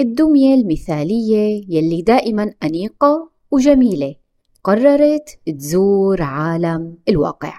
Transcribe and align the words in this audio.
الدمية 0.00 0.54
المثالية 0.54 1.64
يلي 1.68 2.02
دائما 2.02 2.54
أنيقة 2.62 3.30
وجميلة 3.50 4.14
قررت 4.64 5.38
تزور 5.58 6.22
عالم 6.22 6.98
الواقع. 7.08 7.54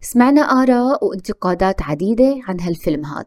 سمعنا 0.00 0.40
آراء 0.40 1.04
وانتقادات 1.04 1.82
عديدة 1.82 2.36
عن 2.48 2.60
هالفيلم 2.60 3.04
هذا 3.04 3.26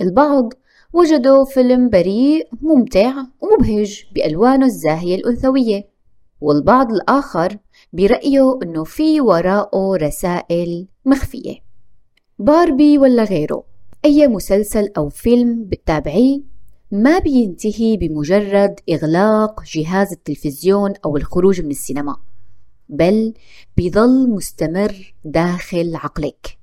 البعض 0.00 0.52
وجدوا 0.92 1.44
فيلم 1.44 1.88
بريء 1.88 2.48
ممتع 2.62 3.24
ومبهج 3.40 4.04
بألوانه 4.14 4.66
الزاهية 4.66 5.14
الأنثوية 5.14 5.88
والبعض 6.40 6.92
الآخر 6.92 7.58
برأيه 7.92 8.58
أنه 8.62 8.84
في 8.84 9.20
وراءه 9.20 9.96
رسائل 9.96 10.88
مخفية. 11.04 11.56
باربي 12.38 12.98
ولا 12.98 13.24
غيره 13.24 13.64
أي 14.04 14.28
مسلسل 14.28 14.92
أو 14.96 15.08
فيلم 15.08 15.64
بتتابعيه؟ 15.64 16.55
ما 16.90 17.18
بينتهي 17.18 17.96
بمجرد 17.96 18.80
إغلاق 18.90 19.64
جهاز 19.64 20.12
التلفزيون 20.12 20.92
أو 21.04 21.16
الخروج 21.16 21.60
من 21.60 21.70
السينما 21.70 22.16
بل 22.88 23.34
بيظل 23.76 24.30
مستمر 24.30 25.14
داخل 25.24 25.96
عقلك 25.96 26.58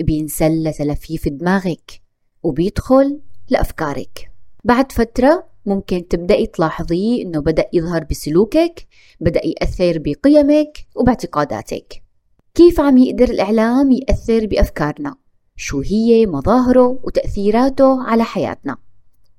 بينسل 0.00 0.62
لتلفيف 0.62 1.28
دماغك 1.28 2.00
وبيدخل 2.42 3.20
لأفكارك 3.48 4.30
بعد 4.64 4.92
فترة 4.92 5.46
ممكن 5.66 6.08
تبدأي 6.08 6.46
تلاحظي 6.46 7.22
إنه 7.22 7.40
بدأ 7.40 7.64
يظهر 7.72 8.04
بسلوكك 8.04 8.86
بدأ 9.20 9.40
يأثر 9.46 9.98
بقيمك 9.98 10.86
وباعتقاداتك 10.96 12.02
كيف 12.54 12.80
عم 12.80 12.98
يقدر 12.98 13.24
الإعلام 13.24 13.90
يأثر 13.90 14.46
بأفكارنا؟ 14.46 15.14
شو 15.56 15.80
هي 15.80 16.26
مظاهره 16.26 17.00
وتأثيراته 17.04 18.02
على 18.02 18.24
حياتنا؟ 18.24 18.76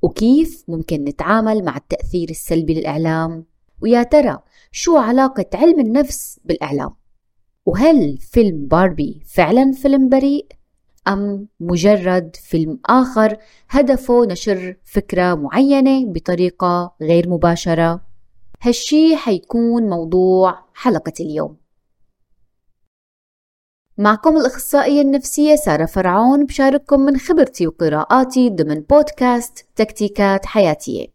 وكيف 0.03 0.63
ممكن 0.67 1.03
نتعامل 1.03 1.63
مع 1.63 1.77
التأثير 1.77 2.29
السلبي 2.29 2.73
للإعلام؟ 2.73 3.45
ويا 3.81 4.03
ترى 4.03 4.39
شو 4.71 4.97
علاقة 4.97 5.45
علم 5.53 5.79
النفس 5.79 6.39
بالإعلام؟ 6.45 6.95
وهل 7.65 8.17
فيلم 8.17 8.67
باربي 8.67 9.21
فعلا 9.25 9.71
فيلم 9.71 10.09
بريء؟ 10.09 10.45
أم 11.07 11.47
مجرد 11.59 12.35
فيلم 12.35 12.79
آخر 12.85 13.37
هدفه 13.69 14.25
نشر 14.25 14.77
فكرة 14.83 15.35
معينة 15.35 16.05
بطريقة 16.05 16.95
غير 17.01 17.29
مباشرة 17.29 18.01
هالشي 18.61 19.15
حيكون 19.15 19.89
موضوع 19.89 20.65
حلقة 20.73 21.13
اليوم 21.19 21.62
معكم 23.97 24.37
الأخصائية 24.37 25.01
النفسية 25.01 25.55
سارة 25.55 25.85
فرعون 25.85 26.45
بشارككم 26.45 26.99
من 26.99 27.17
خبرتي 27.17 27.67
وقراءاتي 27.67 28.49
ضمن 28.49 28.81
بودكاست 28.81 29.65
تكتيكات 29.75 30.45
حياتية. 30.45 31.07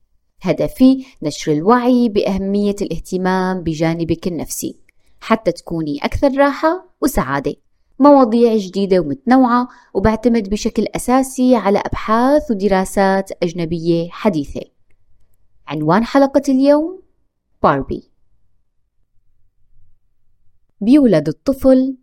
هدفي 0.43 1.05
نشر 1.23 1.53
الوعي 1.53 2.09
بأهمية 2.09 2.77
الاهتمام 2.83 3.61
بجانبك 3.63 4.27
النفسي 4.27 4.81
حتى 5.21 5.53
تكوني 5.53 5.99
أكثر 6.03 6.39
راحة 6.39 6.95
وسعادة. 7.01 7.55
مواضيع 7.99 8.57
جديدة 8.57 9.01
ومتنوعة 9.01 9.69
وبعتمد 9.95 10.49
بشكل 10.49 10.87
أساسي 10.97 11.57
على 11.57 11.79
أبحاث 11.79 12.51
ودراسات 12.51 13.31
أجنبية 13.43 14.09
حديثة. 14.11 14.63
عنوان 15.67 16.05
حلقة 16.05 16.43
اليوم 16.49 17.03
باربي 17.63 18.11
بيولد 20.81 21.29
الطفل 21.29 21.97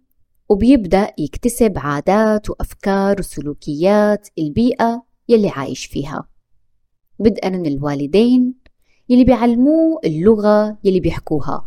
وبيبدأ 0.50 1.14
يكتسب 1.18 1.74
عادات 1.78 2.50
وأفكار 2.50 3.20
وسلوكيات 3.20 4.28
البيئة 4.38 5.04
يلي 5.30 5.50
عايش 5.50 5.86
فيها. 5.86 6.28
بدءا 7.20 7.50
من 7.50 7.66
الوالدين 7.66 8.54
يلي 9.10 9.24
بيعلموه 9.24 10.00
اللغة 10.06 10.78
يلي 10.84 11.00
بيحكوها 11.00 11.66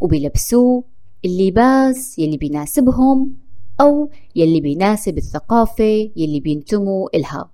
وبيلبسوه 0.00 0.84
اللباس 1.24 2.18
يلي 2.18 2.36
بيناسبهم 2.36 3.36
أو 3.80 4.10
يلي 4.36 4.60
بيناسب 4.60 5.18
الثقافة 5.18 6.10
يلي 6.16 6.40
بينتموا 6.40 7.16
إلها. 7.16 7.50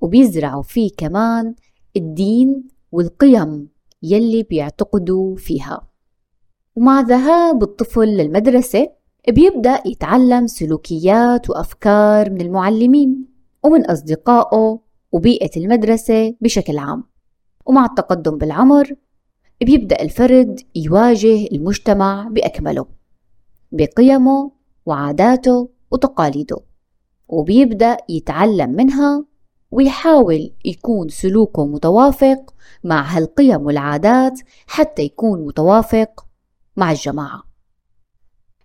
وبيزرعوا 0.00 0.62
فيه 0.62 0.90
كمان 0.96 1.54
الدين 1.96 2.68
والقيم 2.92 3.68
يلي 4.02 4.42
بيعتقدوا 4.42 5.36
فيها. 5.36 5.88
ومع 6.76 7.00
ذهاب 7.00 7.62
الطفل 7.62 8.08
للمدرسة 8.08 9.03
بيبدأ 9.28 9.82
يتعلم 9.86 10.46
سلوكيات 10.46 11.50
وأفكار 11.50 12.30
من 12.30 12.40
المعلمين 12.40 13.26
ومن 13.62 13.86
أصدقائه 13.86 14.80
وبيئة 15.12 15.50
المدرسة 15.56 16.34
بشكل 16.40 16.78
عام. 16.78 17.04
ومع 17.66 17.84
التقدم 17.84 18.38
بالعمر 18.38 18.94
بيبدأ 19.60 20.02
الفرد 20.02 20.60
يواجه 20.74 21.46
المجتمع 21.52 22.28
بأكمله 22.30 22.86
بقيمه 23.72 24.50
وعاداته 24.86 25.68
وتقاليده. 25.90 26.58
وبيبدأ 27.28 27.96
يتعلم 28.08 28.70
منها 28.70 29.24
ويحاول 29.70 30.50
يكون 30.64 31.08
سلوكه 31.08 31.66
متوافق 31.66 32.54
مع 32.84 33.02
هالقيم 33.02 33.66
والعادات 33.66 34.40
حتى 34.66 35.02
يكون 35.02 35.46
متوافق 35.46 36.26
مع 36.76 36.90
الجماعة. 36.90 37.53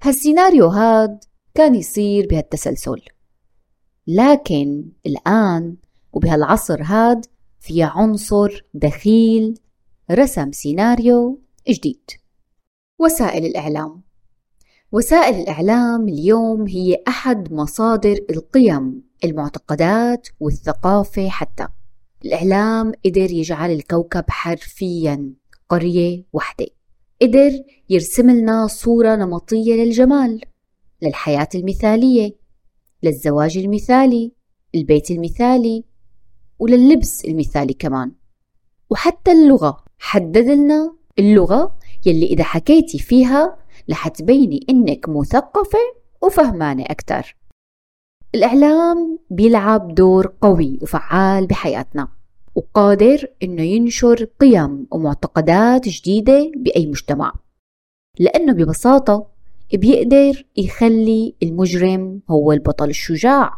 هالسيناريو 0.01 0.67
هاد 0.67 1.23
كان 1.53 1.75
يصير 1.75 2.27
بهالتسلسل. 2.27 3.01
لكن 4.07 4.91
الآن 5.05 5.77
وبهالعصر 6.13 6.81
هاد 6.83 7.25
في 7.59 7.83
عنصر 7.83 8.65
دخيل 8.73 9.59
رسم 10.11 10.51
سيناريو 10.51 11.41
جديد. 11.69 12.11
وسائل 12.99 13.45
الإعلام. 13.45 14.01
وسائل 14.91 15.35
الإعلام 15.35 16.07
اليوم 16.07 16.67
هي 16.67 17.03
أحد 17.07 17.53
مصادر 17.53 18.17
القيم 18.29 19.03
المعتقدات 19.23 20.27
والثقافة 20.39 21.29
حتى. 21.29 21.67
الإعلام 22.25 22.91
قدر 23.05 23.31
يجعل 23.31 23.71
الكوكب 23.71 24.25
حرفيا 24.29 25.33
قرية 25.69 26.23
وحدة 26.33 26.78
قدر 27.21 27.63
يرسم 27.89 28.29
لنا 28.29 28.67
صورة 28.67 29.15
نمطية 29.15 29.75
للجمال 29.75 30.41
للحياة 31.01 31.49
المثالية 31.55 32.35
للزواج 33.03 33.57
المثالي 33.57 34.31
البيت 34.75 35.11
المثالي 35.11 35.83
ولللبس 36.59 37.25
المثالي 37.25 37.73
كمان. 37.73 38.11
وحتى 38.89 39.31
اللغة 39.31 39.83
حدد 39.99 40.47
لنا 40.47 40.95
اللغة 41.19 41.79
يلي 42.05 42.25
إذا 42.25 42.43
حكيتي 42.43 42.99
فيها 42.99 43.57
رح 43.89 44.07
تبيني 44.07 44.65
إنك 44.69 45.09
مثقفة 45.09 45.79
وفهمانة 46.23 46.83
أكتر. 46.87 47.37
الإعلام 48.35 49.19
بيلعب 49.29 49.95
دور 49.95 50.33
قوي 50.41 50.79
وفعال 50.81 51.47
بحياتنا. 51.47 52.18
وقادر 52.55 53.27
إنه 53.43 53.61
ينشر 53.61 54.23
قيم 54.39 54.87
ومعتقدات 54.91 55.89
جديدة 55.89 56.51
بأي 56.55 56.87
مجتمع. 56.87 57.33
لأنه 58.19 58.53
ببساطة 58.53 59.27
بيقدر 59.73 60.45
يخلي 60.57 61.35
المجرم 61.43 62.21
هو 62.29 62.51
البطل 62.51 62.89
الشجاع 62.89 63.53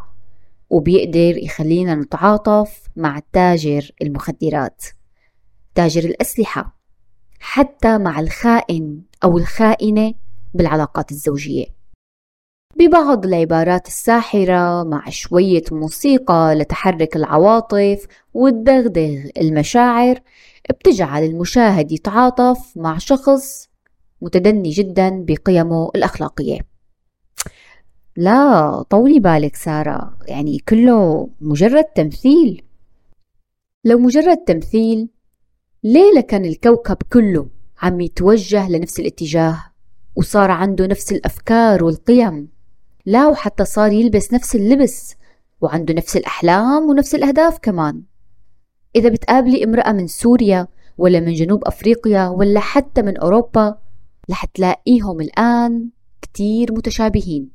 وبيقدر 0.70 1.36
يخلينا 1.36 1.94
نتعاطف 1.94 2.82
مع 2.96 3.20
تاجر 3.32 3.90
المخدرات 4.02 4.84
تاجر 5.74 6.04
الأسلحة 6.04 6.76
حتى 7.40 7.98
مع 7.98 8.20
الخائن 8.20 9.02
أو 9.24 9.38
الخائنة 9.38 10.14
بالعلاقات 10.54 11.10
الزوجية. 11.10 11.66
ببعض 12.76 13.26
العبارات 13.26 13.86
الساحرة 13.86 14.82
مع 14.82 15.10
شوية 15.10 15.62
موسيقى 15.72 16.54
لتحرك 16.54 17.16
العواطف 17.16 18.06
وتدغدغ 18.34 19.18
المشاعر 19.40 20.20
بتجعل 20.70 21.24
المشاهد 21.24 21.92
يتعاطف 21.92 22.76
مع 22.76 22.98
شخص 22.98 23.68
متدني 24.22 24.70
جدا 24.70 25.24
بقيمه 25.28 25.90
الأخلاقية. 25.94 26.60
لا 28.16 28.82
طولي 28.82 29.20
بالك 29.20 29.56
سارة. 29.56 30.18
يعني 30.28 30.58
كله 30.58 31.28
مجرد 31.40 31.84
تمثيل. 31.84 32.62
لو 33.84 33.98
مجرد 33.98 34.36
تمثيل 34.36 35.08
ليه 35.84 36.20
كان 36.20 36.44
الكوكب 36.44 36.96
كله 37.12 37.48
عم 37.82 38.00
يتوجه 38.00 38.68
لنفس 38.70 39.00
الاتجاه 39.00 39.64
وصار 40.16 40.50
عنده 40.50 40.86
نفس 40.86 41.12
الأفكار 41.12 41.84
والقيم. 41.84 42.51
لا 43.06 43.26
وحتى 43.26 43.64
صار 43.64 43.92
يلبس 43.92 44.32
نفس 44.32 44.56
اللبس 44.56 45.14
وعنده 45.60 45.94
نفس 45.94 46.16
الأحلام 46.16 46.82
ونفس 46.82 47.14
الأهداف 47.14 47.58
كمان. 47.58 48.02
إذا 48.96 49.08
بتقابلي 49.08 49.64
امرأة 49.64 49.92
من 49.92 50.06
سوريا 50.06 50.68
ولا 50.98 51.20
من 51.20 51.32
جنوب 51.32 51.64
أفريقيا 51.64 52.28
ولا 52.28 52.60
حتى 52.60 53.02
من 53.02 53.16
أوروبا 53.16 53.78
رح 54.30 54.44
تلاقيهم 54.44 55.20
الآن 55.20 55.88
كتير 56.22 56.72
متشابهين. 56.72 57.50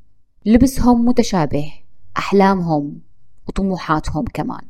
لبسهم 0.46 1.06
متشابه 1.06 1.74
أحلامهم 2.18 3.02
وطموحاتهم 3.48 4.26
كمان. 4.34 4.62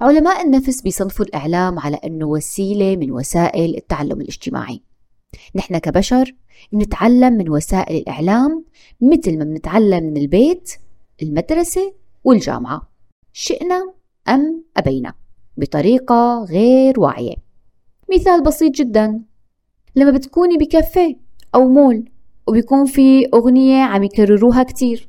علماء 0.00 0.44
النفس 0.44 0.82
بيصنفوا 0.82 1.24
الإعلام 1.24 1.78
على 1.78 1.96
أنه 1.96 2.26
وسيلة 2.26 2.96
من 2.96 3.10
وسائل 3.10 3.76
التعلم 3.76 4.20
الاجتماعي. 4.20 4.82
نحن 5.54 5.78
كبشر 5.78 6.34
بنتعلم 6.72 7.32
من 7.32 7.48
وسائل 7.50 7.96
الإعلام 7.96 8.64
مثل 9.00 9.38
ما 9.38 9.44
بنتعلم 9.44 10.04
من 10.04 10.16
البيت 10.16 10.72
المدرسة 11.22 11.94
والجامعة. 12.24 12.90
شئنا 13.32 13.92
أم 14.28 14.64
أبينا؟ 14.76 15.14
بطريقة 15.56 16.44
غير 16.44 17.00
واعية. 17.00 17.34
مثال 18.14 18.42
بسيط 18.42 18.74
جدا. 18.74 19.22
لما 19.96 20.10
بتكوني 20.10 20.56
بكافيه 20.56 21.16
أو 21.54 21.68
مول 21.68 22.10
وبيكون 22.46 22.84
في 22.84 23.26
أغنية 23.34 23.82
عم 23.82 24.02
يكرروها 24.02 24.62
كتير. 24.62 25.08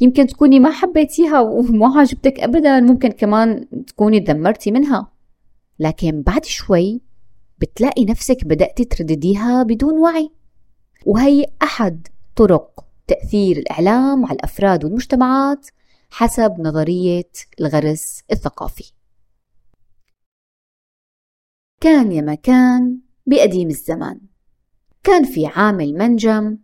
يمكن 0.00 0.26
تكوني 0.26 0.60
ما 0.60 0.70
حبيتيها 0.70 1.40
وما 1.40 1.98
عجبتك 1.98 2.40
أبدا 2.40 2.80
ممكن 2.80 3.08
كمان 3.08 3.66
تكوني 3.86 4.20
تدمرتي 4.20 4.70
منها. 4.70 5.12
لكن 5.78 6.22
بعد 6.22 6.44
شوي 6.44 7.00
بتلاقي 7.58 8.04
نفسك 8.04 8.44
بدأتي 8.44 8.84
تردديها 8.84 9.62
بدون 9.62 9.98
وعي. 9.98 10.30
وهي 11.06 11.46
أحد 11.62 12.08
طرق 12.36 12.84
تأثير 13.06 13.56
الإعلام 13.56 14.26
على 14.26 14.36
الأفراد 14.36 14.84
والمجتمعات 14.84 15.66
حسب 16.10 16.54
نظرية 16.58 17.30
الغرس 17.60 18.22
الثقافي. 18.32 18.92
كان 21.80 22.12
يا 22.12 22.22
مكان 22.22 23.00
بقديم 23.26 23.68
الزمان. 23.68 24.20
كان 25.02 25.24
في 25.24 25.46
عامل 25.46 25.94
منجم 25.94 26.58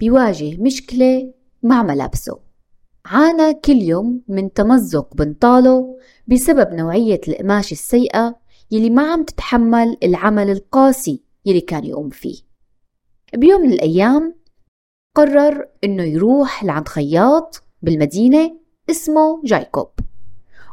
بيواجه 0.00 0.56
مشكلة 0.62 1.34
مع 1.62 1.82
ملابسه. 1.82 2.40
عانى 3.06 3.54
كل 3.54 3.76
يوم 3.76 4.22
من 4.28 4.52
تمزق 4.52 5.14
بنطاله 5.14 5.98
بسبب 6.26 6.74
نوعية 6.74 7.20
القماش 7.28 7.72
السيئة 7.72 8.40
يلي 8.70 8.90
ما 8.90 9.12
عم 9.12 9.24
تتحمل 9.24 9.96
العمل 10.02 10.50
القاسي 10.50 11.22
يلي 11.46 11.60
كان 11.60 11.84
يقوم 11.84 12.08
فيه. 12.10 12.36
بيوم 13.34 13.60
من 13.60 13.72
الأيام 13.72 14.34
قرر 15.16 15.66
إنه 15.84 16.02
يروح 16.02 16.64
لعند 16.64 16.88
خياط 16.88 17.62
بالمدينة 17.82 18.56
اسمه 18.90 19.42
جايكوب 19.44 19.90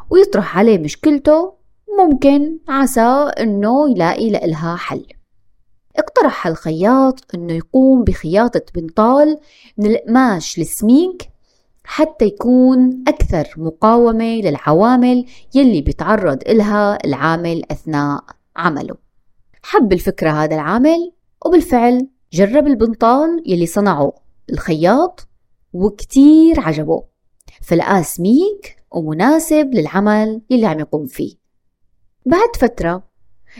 ويطرح 0.09 0.57
عليه 0.57 0.77
مشكلته 0.77 1.53
ممكن 1.99 2.59
عسى 2.67 3.31
إنه 3.39 3.91
يلاقي 3.91 4.29
لإلها 4.29 4.75
حل. 4.75 5.05
اقترح 5.97 6.47
الخياط 6.47 7.35
إنه 7.35 7.53
يقوم 7.53 8.03
بخياطة 8.03 8.61
بنطال 8.75 9.39
من 9.77 9.85
القماش 9.85 10.59
السميك 10.59 11.29
حتى 11.85 12.25
يكون 12.25 13.03
أكثر 13.07 13.47
مقاومة 13.57 14.41
للعوامل 14.41 15.25
يلي 15.55 15.81
بيتعرض 15.81 16.41
إلها 16.49 17.05
العامل 17.05 17.63
أثناء 17.71 18.23
عمله. 18.55 18.95
حب 19.63 19.93
الفكرة 19.93 20.29
هذا 20.29 20.55
العامل 20.55 21.11
وبالفعل 21.45 22.07
جرب 22.33 22.67
البنطال 22.67 23.43
يلي 23.45 23.65
صنعه 23.65 24.13
الخياط 24.49 25.27
وكتير 25.73 26.59
عجبه. 26.59 27.03
فلقاه 27.61 28.01
سميك 28.01 28.75
ومناسب 28.91 29.73
للعمل 29.73 30.41
يلي 30.49 30.65
عم 30.65 30.79
يقوم 30.79 31.05
فيه. 31.05 31.35
بعد 32.25 32.55
فترة 32.55 33.03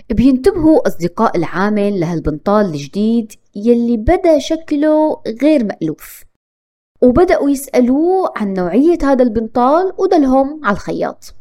بينتبهوا 0.10 0.88
أصدقاء 0.88 1.38
العامل 1.38 2.00
لهالبنطال 2.00 2.66
الجديد 2.66 3.34
يلي 3.56 3.98
بدا 3.98 4.40
شكله 4.40 5.22
غير 5.42 5.64
مألوف. 5.64 6.24
وبدأوا 7.06 7.50
يسألوه 7.50 8.34
عن 8.36 8.54
نوعية 8.54 8.98
هذا 9.04 9.24
البنطال 9.24 9.94
ودلهم 9.98 10.60
على 10.64 10.74
الخياط. 10.74 11.36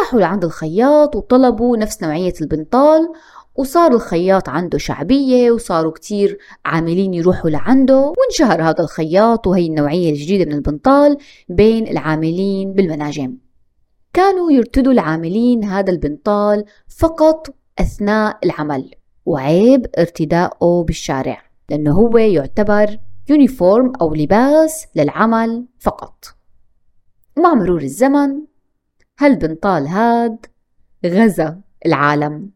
راحوا 0.00 0.20
لعند 0.20 0.44
الخياط 0.44 1.16
وطلبوا 1.16 1.76
نفس 1.76 2.02
نوعية 2.02 2.34
البنطال 2.40 3.08
وصار 3.56 3.92
الخياط 3.92 4.48
عنده 4.48 4.78
شعبية 4.78 5.50
وصاروا 5.50 5.92
كتير 5.92 6.38
عاملين 6.64 7.14
يروحوا 7.14 7.50
لعنده 7.50 8.12
وانشهر 8.18 8.62
هذا 8.62 8.80
الخياط 8.80 9.46
وهي 9.46 9.66
النوعية 9.66 10.10
الجديدة 10.10 10.44
من 10.44 10.52
البنطال 10.52 11.16
بين 11.48 11.88
العاملين 11.88 12.72
بالمناجم. 12.72 13.36
كانوا 14.12 14.52
يرتدوا 14.52 14.92
العاملين 14.92 15.64
هذا 15.64 15.90
البنطال 15.90 16.64
فقط 16.98 17.54
أثناء 17.78 18.38
العمل 18.44 18.90
وعيب 19.26 19.86
ارتداؤه 19.98 20.84
بالشارع 20.84 21.42
لأنه 21.70 21.92
هو 21.92 22.18
يعتبر 22.18 22.98
يونيفورم 23.30 23.92
أو 24.00 24.14
لباس 24.14 24.86
للعمل 24.96 25.66
فقط. 25.78 26.24
مع 27.38 27.54
مرور 27.54 27.82
الزمن 27.82 28.42
هالبنطال 29.18 29.86
هاد 29.86 30.46
غزا 31.06 31.60
العالم؟ 31.86 32.50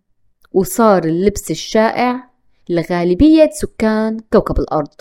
وصار 0.53 1.05
اللبس 1.05 1.51
الشائع 1.51 2.31
لغالبية 2.69 3.51
سكان 3.53 4.21
كوكب 4.33 4.59
الأرض 4.59 5.01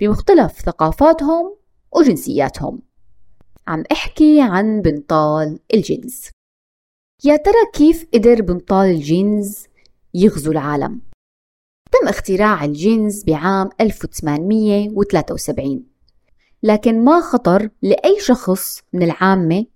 بمختلف 0.00 0.52
ثقافاتهم 0.52 1.56
وجنسياتهم. 1.96 2.82
عم 3.68 3.84
أحكي 3.92 4.40
عن 4.40 4.82
بنطال 4.82 5.58
الجينز. 5.74 6.28
يا 7.24 7.36
ترى 7.36 7.70
كيف 7.74 8.06
قدر 8.14 8.42
بنطال 8.42 8.90
الجينز 8.90 9.66
يغزو 10.14 10.52
العالم؟ 10.52 11.07
تم 11.92 12.08
اختراع 12.08 12.64
الجينز 12.64 13.24
بعام 13.24 13.68
1873 13.80 15.82
لكن 16.62 17.04
ما 17.04 17.20
خطر 17.20 17.68
لأي 17.82 18.20
شخص 18.20 18.80
من 18.92 19.02
العامة 19.02 19.66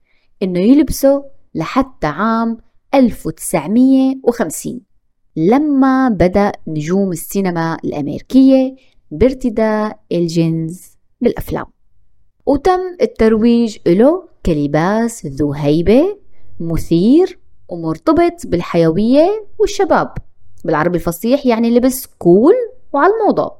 إنه 0.42 0.60
يلبسه 0.60 1.24
لحتى 1.54 2.06
عام 2.06 2.58
1950 2.94 4.80
لما 5.36 6.08
بدأ 6.08 6.52
نجوم 6.66 7.12
السينما 7.12 7.76
الأمريكية 7.84 8.76
بارتداء 9.10 10.00
الجينز 10.12 10.82
بالأفلام. 11.20 11.66
وتم 12.46 12.80
الترويج 13.02 13.78
له 13.86 14.28
كلباس 14.46 15.26
ذو 15.26 15.52
هيبة 15.52 16.18
مثير 16.60 17.38
ومرتبط 17.68 18.46
بالحيوية 18.46 19.46
والشباب. 19.58 20.14
بالعربي 20.64 20.96
الفصيح 20.96 21.46
يعني 21.46 21.70
لبس 21.70 22.06
cool 22.06 22.54
وعلى 22.92 23.12
الموضة. 23.12 23.56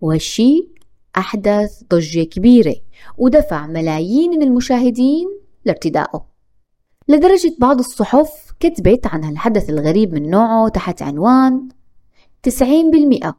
وهالشي 0.00 0.68
أحدث 1.16 1.82
ضجة 1.90 2.22
كبيرة 2.22 2.74
ودفع 3.18 3.66
ملايين 3.66 4.30
من 4.30 4.42
المشاهدين 4.42 5.28
لارتدائه 5.64 6.26
لدرجة 7.08 7.54
بعض 7.58 7.78
الصحف 7.78 8.52
كتبت 8.60 9.06
عن 9.06 9.24
هالحدث 9.24 9.70
الغريب 9.70 10.14
من 10.14 10.30
نوعه 10.30 10.68
تحت 10.68 11.02
عنوان 11.02 11.68
90% 12.48 13.32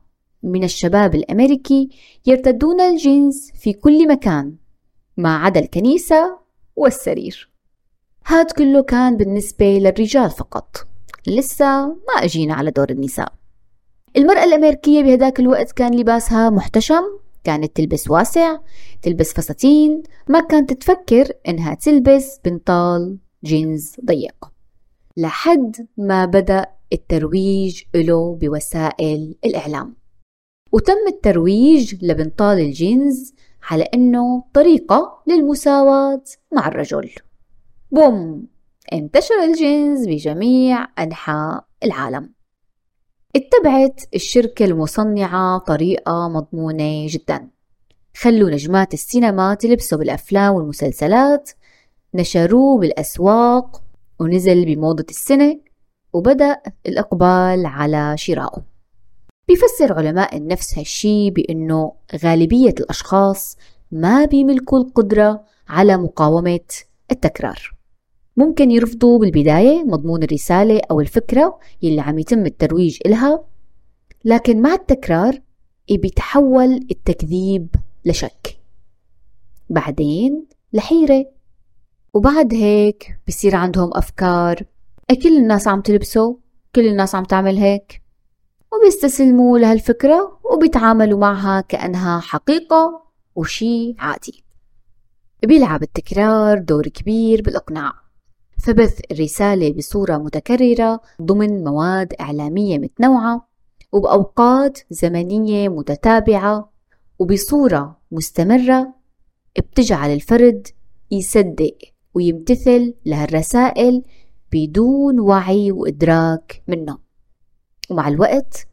من 0.43 0.63
الشباب 0.63 1.15
الأمريكي 1.15 1.89
يرتدون 2.25 2.81
الجينز 2.81 3.51
في 3.55 3.74
كل 3.74 4.08
مكان 4.08 4.55
ما 5.17 5.38
عدا 5.38 5.60
الكنيسة 5.60 6.39
والسرير. 6.75 7.50
هاد 8.25 8.51
كله 8.51 8.81
كان 8.81 9.17
بالنسبة 9.17 9.65
للرجال 9.65 10.29
فقط. 10.31 10.88
لسه 11.28 11.88
ما 11.88 12.24
أجينا 12.24 12.54
على 12.54 12.72
دور 12.72 12.89
النساء. 12.89 13.34
المرأة 14.18 14.44
الأمريكية 14.44 15.01
بهداك 15.04 15.39
الوقت 15.39 15.72
كان 15.72 16.00
لباسها 16.00 16.50
محتشم 16.50 17.04
كانت 17.44 17.75
تلبس 17.75 18.10
واسع 18.10 18.58
تلبس 19.01 19.34
فساتين 19.34 20.04
ما 20.28 20.39
كانت 20.39 20.74
تفكر 20.74 21.32
إنها 21.48 21.74
تلبس 21.74 22.39
بنطال 22.46 23.18
جينز 23.44 23.96
ضيق. 24.06 24.51
لحد 25.18 25.88
ما 25.98 26.25
بدأ 26.25 26.66
الترويج 26.94 27.84
له 27.96 28.36
بوسائل 28.36 29.36
الإعلام. 29.46 29.96
وتم 30.72 31.08
الترويج 31.08 32.06
لبنطال 32.06 32.60
الجينز 32.60 33.34
على 33.72 33.84
أنه 33.84 34.44
طريقة 34.54 35.24
للمساواة 35.28 36.24
مع 36.54 36.68
الرجل. 36.68 37.10
بوم! 37.92 38.48
انتشر 38.93 39.43
الجينز 39.43 40.08
بجميع 40.08 40.88
أنحاء 41.00 41.65
العالم. 41.84 42.34
اتبعت 43.36 44.01
الشركة 44.15 44.65
المصنعة 44.65 45.58
طريقة 45.58 46.27
مضمونة 46.29 47.08
جدا. 47.10 47.50
خلوا 48.17 48.50
نجمات 48.50 48.93
السينما 48.93 49.53
تلبسوا 49.53 49.98
بالأفلام 49.98 50.55
والمسلسلات 50.55 51.51
نشروه 52.13 52.79
بالأسواق 52.79 53.81
ونزل 54.19 54.65
بموضة 54.65 55.05
السنة 55.10 55.60
وبدأ 56.13 56.62
الإقبال 56.86 57.65
على 57.65 58.17
شرائه 58.17 58.63
بيفسر 59.48 59.93
علماء 59.93 60.38
النفس 60.38 60.77
هالشي 60.77 61.31
بأنه 61.31 61.93
غالبية 62.24 62.75
الأشخاص 62.79 63.58
ما 63.91 64.25
بيملكوا 64.25 64.79
القدرة 64.79 65.46
على 65.67 65.98
مقاومة 65.98 66.60
التكرار. 67.12 67.78
ممكن 68.38 68.71
يرفضوا 68.71 69.19
بالبداية 69.19 69.83
مضمون 69.83 70.24
الرسالة 70.24 70.81
أو 70.91 71.01
الفكرة 71.01 71.59
يلي 71.81 72.01
عم 72.01 72.19
يتم 72.19 72.45
الترويج 72.45 72.98
إلها 73.05 73.43
لكن 74.25 74.62
مع 74.62 74.74
التكرار 74.74 75.39
بيتحول 75.91 76.88
التكذيب 76.91 77.75
لشك. 78.05 78.59
بعدين 79.69 80.45
لحيرة. 80.74 81.25
وبعد 82.13 82.53
هيك 82.53 83.19
بصير 83.27 83.55
عندهم 83.55 83.89
أفكار. 83.93 84.63
كل 85.24 85.38
الناس 85.38 85.67
عم 85.67 85.81
تلبسه؟ 85.81 86.39
كل 86.75 86.88
الناس 86.88 87.15
عم 87.15 87.24
تعمل 87.24 87.57
هيك؟ 87.57 88.01
وبيستسلموا 88.74 89.59
لهالفكرة 89.59 90.39
وبيتعاملوا 90.53 91.19
معها 91.19 91.62
كأنها 91.62 92.19
حقيقة 92.19 93.03
وشي 93.36 93.95
عادي. 94.00 94.43
بيلعب 95.43 95.83
التكرار 95.83 96.59
دور 96.59 96.88
كبير 96.88 97.41
بالإقناع. 97.41 98.09
فبث 98.60 99.00
الرسالة 99.12 99.74
بصورة 99.74 100.18
متكررة 100.18 101.01
ضمن 101.22 101.63
مواد 101.63 102.13
إعلامية 102.22 102.78
متنوعة 102.78 103.48
وبأوقات 103.92 104.80
زمنية 104.89 105.70
متتابعة 105.70 106.72
وبصورة 107.20 107.98
مستمرة 108.12 108.94
بتجعل 109.58 110.10
الفرد 110.13 110.68
يصدق 111.12 111.78
ويمتثل 112.13 112.94
لهالرسائل 113.06 114.04
بدون 114.51 115.20
وعي 115.20 115.72
وإدراك 115.72 116.63
منه. 116.68 116.98
ومع 117.89 118.08
الوقت 118.08 118.68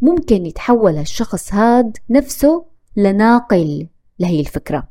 ممكن 0.00 0.46
يتحول 0.46 0.96
هالشخص 0.96 1.54
هاد 1.54 1.96
نفسه 2.10 2.64
لناقل 2.96 3.88
لهي 4.18 4.40
الفكرة. 4.40 4.88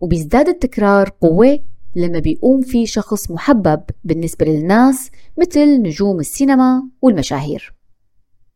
وبيزداد 0.00 0.48
التكرار 0.48 1.08
قوة 1.20 1.60
لما 1.96 2.18
بيقوم 2.18 2.60
في 2.60 2.86
شخص 2.86 3.30
محبب 3.30 3.82
بالنسبة 4.04 4.46
للناس 4.46 5.10
مثل 5.38 5.82
نجوم 5.82 6.20
السينما 6.20 6.82
والمشاهير. 7.02 7.74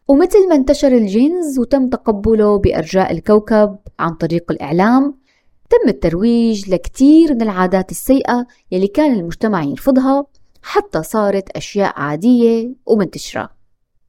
ومثل 0.09 0.49
ما 0.49 0.55
انتشر 0.55 0.93
الجينز 0.97 1.59
وتم 1.59 1.89
تقبله 1.89 2.59
بأرجاء 2.59 3.13
الكوكب 3.13 3.79
عن 3.99 4.15
طريق 4.15 4.53
الإعلام 4.53 5.15
تم 5.71 5.89
الترويج 5.89 6.71
لكتير 6.71 7.35
من 7.35 7.43
العادات 7.43 7.91
السيئة 7.91 8.47
يلي 8.73 8.87
كان 8.87 9.15
المجتمع 9.15 9.65
يرفضها 9.65 10.27
حتى 10.63 11.03
صارت 11.03 11.51
أشياء 11.51 12.01
عادية 12.01 12.75
ومنتشرة 12.87 13.51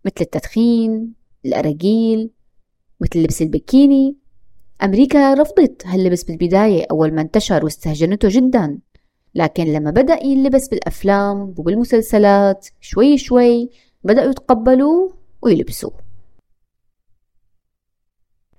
مثل 0.05 0.15
التدخين 0.21 1.13
الأراجيل 1.45 2.29
مثل 3.01 3.19
لبس 3.19 3.41
البكيني. 3.41 4.17
أمريكا 4.83 5.33
رفضت 5.33 5.87
هاللبس 5.87 6.23
بالبداية 6.23 6.85
أول 6.91 7.13
ما 7.13 7.21
انتشر 7.21 7.63
واستهجنته 7.63 8.27
جدا. 8.31 8.79
لكن 9.35 9.63
لما 9.63 9.91
بدأ 9.91 10.23
يلبس 10.23 10.67
بالأفلام 10.67 11.53
وبالمسلسلات 11.57 12.67
شوي 12.81 13.17
شوي 13.17 13.69
بدأوا 14.03 14.31
يتقبلوه 14.31 15.13
ويلبسوه. 15.41 15.93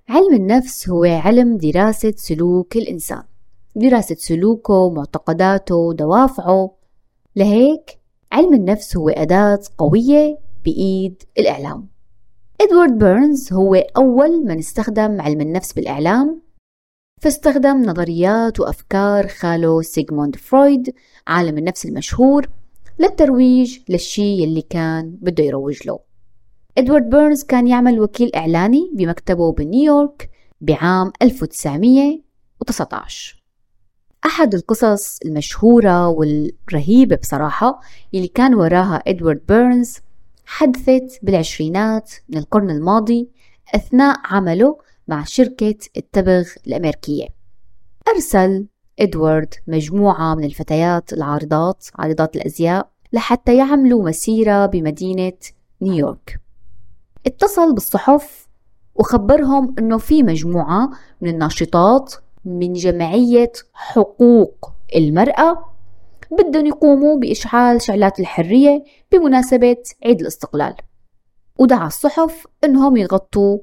علم 0.09 0.33
النفس 0.33 0.89
هو 0.89 1.03
علم 1.03 1.57
دراسة 1.57 2.13
سلوك 2.17 2.75
الإنسان. 2.75 3.23
دراسة 3.75 4.15
سلوكه 4.15 4.89
معتقداته 4.89 5.93
دوافعه. 5.93 6.75
لهيك 7.35 7.99
علم 8.31 8.53
النفس 8.53 8.97
هو 8.97 9.09
أداة 9.09 9.59
قوية 9.77 10.37
بإيد 10.65 11.23
الإعلام. 11.37 11.87
إدوارد 12.61 12.97
بيرنز 12.97 13.53
هو 13.53 13.75
أول 13.75 14.45
من 14.45 14.57
استخدم 14.57 15.21
علم 15.21 15.41
النفس 15.41 15.73
بالإعلام 15.73 16.44
فاستخدم 17.21 17.81
نظريات 17.81 18.59
وأفكار 18.59 19.27
خاله 19.27 19.81
سيغموند 19.81 20.35
فرويد 20.35 20.93
عالم 21.27 21.57
النفس 21.57 21.85
المشهور 21.85 22.49
للترويج 22.99 23.77
للشي 23.89 24.43
اللي 24.43 24.61
كان 24.61 25.17
بده 25.21 25.43
يروج 25.43 25.87
له. 25.87 25.99
إدوارد 26.77 27.09
بيرنز 27.09 27.43
كان 27.43 27.67
يعمل 27.67 27.99
وكيل 27.99 28.35
إعلاني 28.35 28.91
بمكتبه 28.93 29.51
بنيويورك 29.51 30.29
بعام 30.61 31.11
1919 31.21 33.43
أحد 34.25 34.55
القصص 34.55 35.19
المشهورة 35.25 36.07
والرهيبة 36.07 37.15
بصراحة 37.15 37.79
اللي 38.13 38.27
كان 38.27 38.53
وراها 38.53 39.03
إدوارد 39.07 39.41
بيرنز 39.47 39.97
حدثت 40.45 41.19
بالعشرينات 41.21 42.11
من 42.29 42.37
القرن 42.37 42.69
الماضي 42.69 43.29
أثناء 43.75 44.17
عمله 44.23 44.77
مع 45.07 45.23
شركة 45.23 45.75
التبغ 45.97 46.47
الأمريكية. 46.67 47.27
أرسل 48.07 48.67
إدوارد 48.99 49.53
مجموعة 49.67 50.35
من 50.35 50.43
الفتيات 50.43 51.13
العارضات 51.13 51.87
عارضات 51.95 52.35
الأزياء 52.35 52.89
لحتى 53.13 53.57
يعملوا 53.57 54.09
مسيرة 54.09 54.65
بمدينة 54.65 55.33
نيويورك. 55.81 56.39
اتصل 57.25 57.73
بالصحف 57.73 58.47
وخبرهم 58.95 59.75
إنه 59.79 59.97
في 59.97 60.23
مجموعة 60.23 60.89
من 61.21 61.29
الناشطات 61.29 62.13
من 62.45 62.73
جمعية 62.73 63.51
حقوق 63.73 64.71
المرأة 64.95 65.75
بدهم 66.31 66.65
يقوموا 66.65 67.19
بإشعال 67.19 67.81
شعلات 67.81 68.19
الحرية 68.19 68.83
بمناسبة 69.11 69.77
عيد 70.05 70.21
الاستقلال. 70.21 70.75
ودعا 71.59 71.87
الصحف 71.87 72.47
إنهم 72.63 72.97
يغطوا 72.97 73.57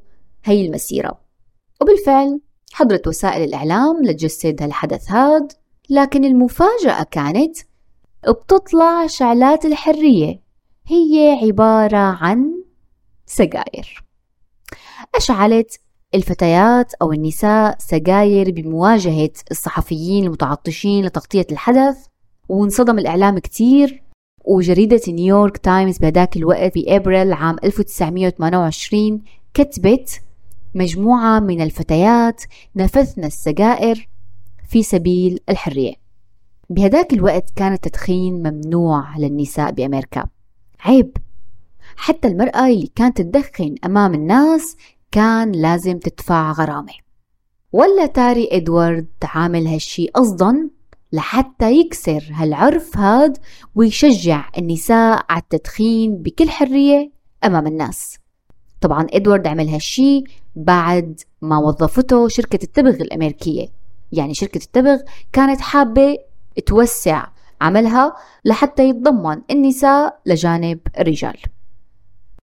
هي 0.45 0.67
المسيرة. 0.67 1.22
وبالفعل 1.83 2.41
حضرت 2.73 3.09
وسائل 3.09 3.43
الإعلام 3.43 4.05
لتجسد 4.05 4.63
هالحدث 4.63 5.11
هاد 5.11 5.53
لكن 5.91 6.25
المفاجأة 6.25 7.03
كانت 7.11 7.57
بتطلع 8.29 9.07
شعلات 9.07 9.65
الحرية. 9.65 10.43
هي 10.87 11.39
عبارة 11.43 11.97
عن 11.97 12.63
سجاير. 13.27 14.05
أشعلت 15.15 15.81
الفتيات 16.15 16.95
أو 16.95 17.13
النساء 17.13 17.77
سجاير 17.79 18.51
بمواجهة 18.51 19.33
الصحفيين 19.51 20.25
المتعطشين 20.25 21.05
لتغطية 21.05 21.47
الحدث 21.51 21.97
وانصدم 22.49 22.99
الإعلام 22.99 23.39
كتير. 23.39 24.03
وجريدة 24.45 25.01
نيويورك 25.09 25.57
تايمز 25.57 25.99
بهداك 25.99 26.37
الوقت 26.37 26.73
في 26.73 26.97
أبريل 26.97 27.33
عام 27.33 27.57
1928 27.65 29.23
كتبت 29.55 30.21
مجموعة 30.75 31.41
من 31.41 31.61
الفتيات 31.61 32.43
نفثن 32.77 33.25
السجائر 33.25 34.09
في 34.69 34.83
سبيل 34.83 35.41
الحرية. 35.49 35.95
بهداك 36.71 37.13
الوقت 37.13 37.51
كان 37.57 37.73
التدخين 37.73 38.35
ممنوع 38.35 39.19
للنساء 39.19 39.71
بأمريكا. 39.71 40.27
عيب. 40.81 41.17
حتى 41.97 42.29
المرأة 42.29 42.67
اللي 42.67 42.91
كانت 42.95 43.21
تدخن 43.21 43.75
أمام 43.85 44.15
الناس 44.15 44.77
كان 45.11 45.53
لازم 45.53 45.99
تدفع 45.99 46.53
غرامة. 46.53 46.93
ولا 47.73 48.07
تاري 48.07 48.49
إدوارد 48.53 49.09
عامل 49.25 49.67
هالشي 49.67 50.07
قصدا 50.07 50.71
لحتى 51.13 51.73
يكسر 51.73 52.25
هالعرف 52.31 52.97
هاد 52.97 53.39
ويشجع 53.75 54.51
النساء 54.59 55.25
على 55.31 55.43
التدخين 55.43 56.17
بكل 56.17 56.51
حرية 56.51 57.13
أمام 57.45 57.67
الناس. 57.67 58.22
طبعا 58.83 59.07
إدوارد 59.13 59.47
عمل 59.47 59.69
هالشي 59.69 60.25
بعد 60.57 61.21
ما 61.43 61.59
وظفته 61.59 62.29
شركة 62.29 62.59
التبغ 62.63 62.91
الأمريكية. 62.91 63.69
يعني 64.13 64.35
شركة 64.35 64.59
التبغ 64.59 64.99
كانت 65.33 65.61
حابة 65.61 66.19
توسع 66.67 67.27
عملها 67.61 68.17
لحتى 68.45 68.89
يتضمن 68.89 69.43
النساء 69.51 70.21
لجانب 70.27 70.81
الرجال. 70.99 71.37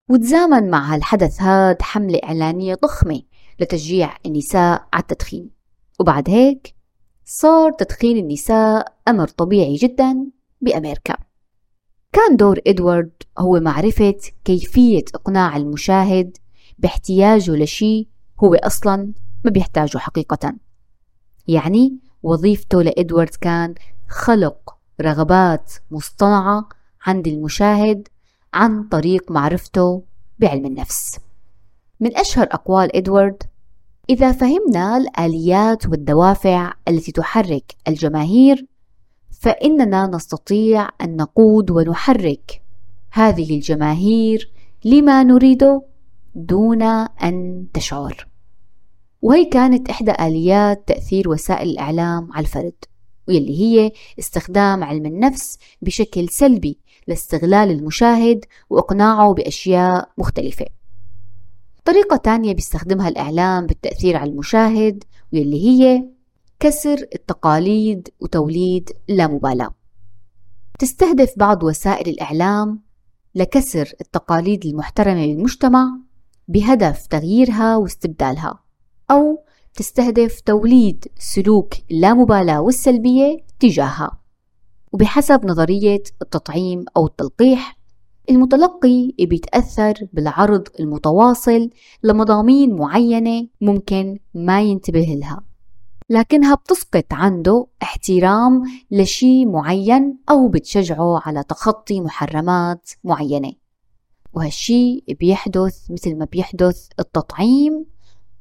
وتزامن 0.09 0.69
مع 0.69 0.93
هالحدث 0.93 1.41
هاد 1.41 1.81
حملة 1.81 2.19
إعلانية 2.23 2.75
ضخمة 2.75 3.21
لتشجيع 3.59 4.17
النساء 4.25 4.87
على 4.93 5.01
التدخين. 5.01 5.49
وبعد 5.99 6.29
هيك 6.29 6.75
صار 7.25 7.71
تدخين 7.71 8.17
النساء 8.17 8.93
أمر 9.07 9.27
طبيعي 9.27 9.75
جدا 9.75 10.25
بأمريكا. 10.61 11.28
كان 12.11 12.35
دور 12.35 12.59
إدوارد 12.67 13.11
هو 13.37 13.59
معرفة 13.59 14.15
كيفية 14.45 15.03
إقناع 15.15 15.57
المشاهد 15.57 16.37
باحتياجه 16.79 17.51
لشيء 17.51 18.07
هو 18.43 18.55
أصلا 18.55 19.13
ما 19.45 19.51
بيحتاجه 19.51 19.97
حقيقة. 19.97 20.53
يعني 21.47 21.97
وظيفته 22.23 22.81
لإدوارد 22.81 23.29
كان 23.29 23.75
خلق 24.09 24.75
رغبات 25.01 25.73
مصطنعة 25.91 26.69
عند 27.05 27.27
المشاهد 27.27 28.07
عن 28.53 28.83
طريق 28.83 29.31
معرفته 29.31 30.03
بعلم 30.39 30.65
النفس. 30.65 31.19
من 31.99 32.17
أشهر 32.17 32.47
أقوال 32.51 32.95
إدوارد 32.95 33.43
إذا 34.09 34.31
فهمنا 34.31 34.97
الآليات 34.97 35.85
والدوافع 35.85 36.73
التي 36.87 37.11
تحرك 37.11 37.75
الجماهير 37.87 38.65
فإننا 39.31 40.07
نستطيع 40.07 40.89
أن 41.01 41.15
نقود 41.15 41.71
ونحرك 41.71 42.61
هذه 43.11 43.55
الجماهير 43.55 44.51
لما 44.85 45.23
نريده 45.23 45.81
دون 46.35 46.81
أن 46.81 47.65
تشعر. 47.73 48.27
وهي 49.21 49.45
كانت 49.45 49.89
إحدى 49.89 50.11
آليات 50.11 50.87
تأثير 50.87 51.29
وسائل 51.29 51.69
الإعلام 51.69 52.33
على 52.33 52.45
الفرد 52.45 52.73
واللي 53.27 53.59
هي 53.59 53.91
استخدام 54.19 54.83
علم 54.83 55.05
النفس 55.05 55.57
بشكل 55.81 56.29
سلبي 56.29 56.79
لاستغلال 57.07 57.71
المشاهد 57.71 58.45
وإقناعه 58.69 59.33
بأشياء 59.33 60.09
مختلفة. 60.17 60.65
طريقة 61.85 62.17
تانية 62.17 62.53
بيستخدمها 62.53 63.07
الإعلام 63.07 63.65
بالتأثير 63.65 64.17
على 64.17 64.31
المشاهد 64.31 65.03
واللي 65.33 65.65
هي 65.65 66.03
كسر 66.59 67.07
التقاليد 67.15 68.09
وتوليد 68.19 68.89
اللامبالاة 69.09 69.75
تستهدف 70.79 71.33
بعض 71.37 71.63
وسائل 71.63 72.09
الإعلام 72.09 72.81
لكسر 73.35 73.93
التقاليد 74.01 74.65
المحترمة 74.65 75.25
بالمجتمع 75.27 75.97
بهدف 76.47 77.07
تغييرها 77.07 77.77
واستبدالها 77.77 78.59
أو 79.11 79.43
تستهدف 79.73 80.41
توليد 80.41 81.05
سلوك 81.19 81.73
اللامبالاة 81.91 82.61
والسلبية 82.61 83.37
تجاهها. 83.59 84.19
وبحسب 84.91 85.45
نظرية 85.45 86.03
التطعيم 86.21 86.85
أو 86.97 87.07
التلقيح 87.07 87.77
المتلقي 88.29 89.13
بيتأثر 89.19 89.93
بالعرض 90.13 90.67
المتواصل 90.79 91.69
لمضامين 92.03 92.75
معينة 92.75 93.47
ممكن 93.61 94.19
ما 94.33 94.61
ينتبه 94.61 95.17
لها. 95.21 95.48
لكنها 96.09 96.55
بتسقط 96.55 97.05
عنده 97.11 97.67
احترام 97.83 98.63
لشي 98.91 99.45
معين 99.45 100.17
أو 100.29 100.47
بتشجعه 100.47 101.19
على 101.19 101.43
تخطي 101.43 102.01
محرمات 102.01 102.89
معينة. 103.03 103.53
وهالشي 104.33 105.03
بيحدث 105.19 105.91
مثل 105.91 106.17
ما 106.17 106.25
بيحدث 106.25 106.87
التطعيم 106.99 107.85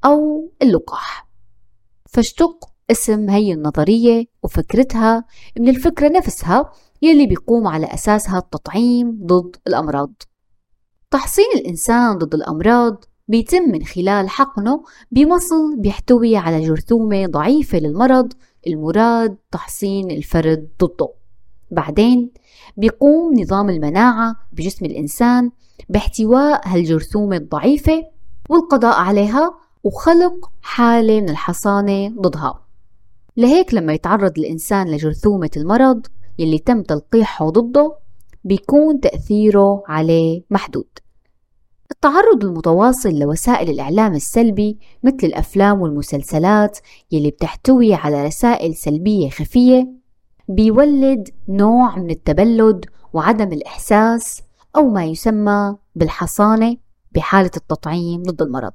أو 0.04 0.50
اللقاح. 0.62 1.28
فاشتق 2.06 2.70
اسم 2.90 3.30
هي 3.30 3.52
النظرية 3.52 4.24
وفكرتها 4.42 5.24
من 5.58 5.68
الفكرة 5.68 6.08
نفسها 6.08 6.72
يلي 7.02 7.26
بيقوم 7.26 7.66
على 7.66 7.86
أساسها 7.86 8.38
التطعيم 8.38 9.20
ضد 9.26 9.56
الأمراض. 9.66 10.12
تحصين 11.10 11.44
الإنسان 11.56 12.18
ضد 12.18 12.34
الأمراض 12.34 13.04
بيتم 13.28 13.62
من 13.62 13.84
خلال 13.84 14.28
حقنه 14.28 14.82
بمصل 15.12 15.76
بيحتوي 15.76 16.36
على 16.36 16.60
جرثومة 16.60 17.26
ضعيفة 17.26 17.78
للمرض 17.78 18.32
المراد 18.66 19.36
تحصين 19.52 20.10
الفرد 20.10 20.68
ضده. 20.82 21.08
بعدين 21.70 22.30
بيقوم 22.76 23.40
نظام 23.40 23.70
المناعة 23.70 24.36
بجسم 24.52 24.84
الإنسان 24.84 25.50
باحتواء 25.88 26.68
هالجرثومة 26.68 27.36
الضعيفة 27.36 28.04
والقضاء 28.48 29.00
عليها 29.00 29.54
وخلق 29.84 30.50
حالة 30.62 31.20
من 31.20 31.28
الحصانة 31.28 32.08
ضدها. 32.20 32.64
لهيك 33.36 33.74
لما 33.74 33.92
يتعرض 33.92 34.38
الإنسان 34.38 34.88
لجرثومة 34.90 35.50
المرض 35.56 36.06
يلي 36.38 36.58
تم 36.58 36.82
تلقيحه 36.82 37.50
ضده 37.50 37.96
بيكون 38.44 39.00
تأثيره 39.00 39.82
عليه 39.88 40.42
محدود. 40.50 40.88
التعرض 41.98 42.44
المتواصل 42.44 43.18
لوسائل 43.18 43.70
الإعلام 43.70 44.14
السلبي 44.14 44.78
مثل 45.02 45.18
الأفلام 45.22 45.80
والمسلسلات 45.80 46.78
يلي 47.12 47.30
بتحتوي 47.30 47.94
على 47.94 48.24
رسائل 48.26 48.74
سلبية 48.76 49.30
خفية 49.30 49.88
بيولد 50.48 51.28
نوع 51.48 51.96
من 51.98 52.10
التبلد 52.10 52.84
وعدم 53.12 53.52
الإحساس 53.52 54.42
أو 54.76 54.88
ما 54.88 55.04
يسمى 55.04 55.76
بالحصانة 55.94 56.76
بحالة 57.12 57.50
التطعيم 57.56 58.22
ضد 58.22 58.42
المرض. 58.42 58.72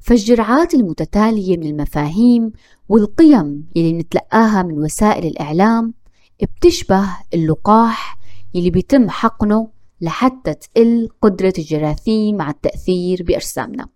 فالجرعات 0.00 0.74
المتتالية 0.74 1.56
من 1.56 1.66
المفاهيم 1.66 2.52
والقيم 2.88 3.68
يلي 3.76 3.92
نتلقاها 3.92 4.62
من 4.62 4.78
وسائل 4.78 5.26
الإعلام 5.26 5.94
بتشبه 6.42 7.04
اللقاح 7.34 8.18
يلي 8.54 8.70
بيتم 8.70 9.10
حقنه 9.10 9.68
لحتى 10.02 10.54
تقل 10.54 11.08
قدرة 11.22 11.52
الجراثيم 11.58 12.42
على 12.42 12.54
التأثير 12.54 13.22
بأجسامنا. 13.22 13.88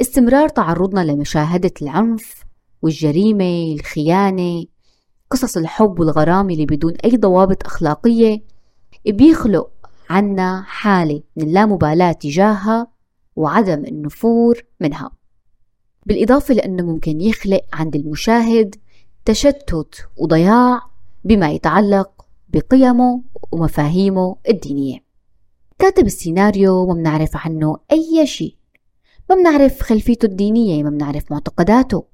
استمرار 0.00 0.48
تعرضنا 0.48 1.00
لمشاهدة 1.00 1.72
العنف 1.82 2.44
والجريمة 2.82 3.74
الخيانة 3.74 4.64
قصص 5.30 5.56
الحب 5.56 6.00
والغرام 6.00 6.50
اللي 6.50 6.66
بدون 6.66 6.92
أي 7.04 7.16
ضوابط 7.16 7.64
أخلاقية 7.64 8.42
بيخلق 9.06 9.70
عنا 10.10 10.62
حالة 10.66 11.22
من 11.36 11.42
اللامبالاة 11.44 12.12
تجاهها 12.12 12.86
وعدم 13.36 13.84
النفور 13.84 14.62
منها. 14.80 15.10
بالإضافة 16.06 16.54
لأنه 16.54 16.82
ممكن 16.82 17.20
يخلق 17.20 17.60
عند 17.72 17.96
المشاهد 17.96 18.74
تشتت 19.24 20.08
وضياع 20.16 20.80
بما 21.24 21.50
يتعلق 21.50 22.26
بقيمه 22.48 23.22
ومفاهيمه 23.52 24.36
الدينية. 24.48 25.05
كاتب 25.78 26.06
السيناريو 26.06 26.86
ما 26.86 26.94
بنعرف 26.94 27.36
عنه 27.36 27.76
أي 27.92 28.26
شيء. 28.26 28.56
ما 29.30 29.36
بنعرف 29.36 29.82
خلفيته 29.82 30.26
الدينية 30.26 30.82
ما 30.82 30.90
بنعرف 30.90 31.32
معتقداته. 31.32 32.04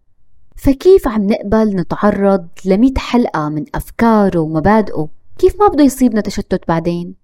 فكيف 0.57 1.09
عم 1.09 1.27
نقبل 1.27 1.77
نتعرض 1.77 2.49
لمئة 2.65 2.99
حلقة 2.99 3.49
من 3.49 3.65
أفكاره 3.75 4.39
ومبادئه؟ 4.39 5.09
كيف 5.39 5.61
ما 5.61 5.69
بده 5.69 5.85
يصيبنا 5.85 6.21
تشتت 6.21 6.69
بعدين؟ 6.69 7.15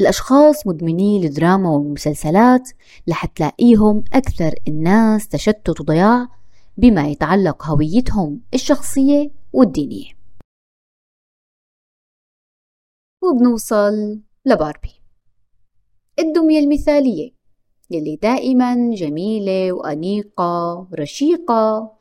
الأشخاص 0.00 0.66
مدمني 0.66 1.26
الدراما 1.26 1.70
والمسلسلات 1.70 2.70
رح 3.08 3.26
تلاقيهم 3.26 4.04
أكثر 4.12 4.54
الناس 4.68 5.28
تشتت 5.28 5.80
وضياع 5.80 6.28
بما 6.76 7.08
يتعلق 7.08 7.66
هويتهم 7.66 8.40
الشخصية 8.54 9.30
والدينية. 9.52 10.12
وبنوصل 13.22 14.20
لباربي. 14.46 14.99
الدمية 16.20 16.58
المثالية 16.58 17.30
يلي 17.90 18.16
دائما 18.16 18.94
جميلة 18.94 19.72
وأنيقة 19.72 20.88
ورشيقة 20.92 21.92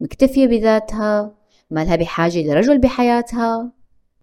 مكتفية 0.00 0.46
بذاتها 0.46 1.34
ما 1.70 1.84
لها 1.84 1.96
بحاجة 1.96 2.42
لرجل 2.42 2.78
بحياتها 2.78 3.72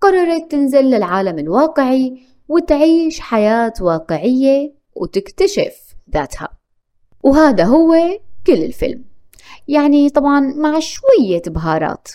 قررت 0.01 0.51
تنزل 0.51 0.85
للعالم 0.85 1.39
الواقعي 1.39 2.21
وتعيش 2.47 3.19
حياة 3.19 3.73
واقعية 3.81 4.73
وتكتشف 4.95 5.95
ذاتها. 6.13 6.49
وهذا 7.23 7.63
هو 7.63 7.95
كل 8.47 8.63
الفيلم. 8.63 9.05
يعني 9.67 10.09
طبعا 10.09 10.39
مع 10.39 10.79
شوية 10.79 11.41
بهارات. 11.47 12.07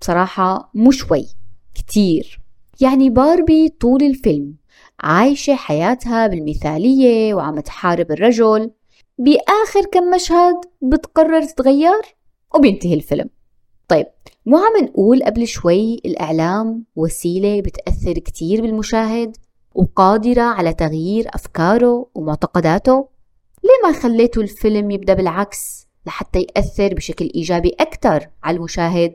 بصراحة 0.00 0.70
مو 0.74 0.90
شوي 0.90 1.26
كتير. 1.74 2.40
يعني 2.80 3.10
باربي 3.10 3.68
طول 3.68 4.02
الفيلم. 4.02 4.56
عايشة 5.02 5.54
حياتها 5.54 6.26
بالمثالية 6.26 7.34
وعم 7.34 7.60
تحارب 7.60 8.12
الرجل 8.12 8.70
بآخر 9.18 9.84
كم 9.92 10.10
مشهد 10.10 10.54
بتقرر 10.82 11.42
تتغير 11.42 12.02
وبينتهي 12.54 12.94
الفيلم 12.94 13.30
طيب 13.88 14.06
مو 14.46 14.56
عم 14.56 14.84
نقول 14.84 15.22
قبل 15.22 15.46
شوي 15.46 15.94
الإعلام 16.04 16.84
وسيلة 16.96 17.60
بتأثر 17.60 18.12
كتير 18.12 18.62
بالمشاهد 18.62 19.36
وقادرة 19.74 20.42
على 20.42 20.74
تغيير 20.74 21.26
أفكاره 21.28 22.06
ومعتقداته؟ 22.14 23.08
ليه 23.64 23.88
ما 23.88 24.00
خليتوا 24.00 24.42
الفيلم 24.42 24.90
يبدأ 24.90 25.14
بالعكس 25.14 25.86
لحتى 26.06 26.38
يأثر 26.38 26.94
بشكل 26.94 27.30
إيجابي 27.34 27.76
أكثر 27.80 28.28
على 28.42 28.56
المشاهد؟ 28.56 29.14